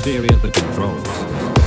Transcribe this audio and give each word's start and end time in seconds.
interior 0.00 0.34
the 0.36 0.50
controls. 0.50 1.59